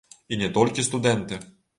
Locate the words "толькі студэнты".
0.55-1.39